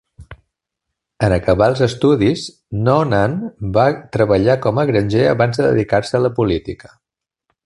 [1.27, 2.47] En acabar els estudis,
[2.87, 3.37] Noonan
[3.77, 3.85] va
[4.17, 6.97] treballar com a granger abans de dedicar-se a la política.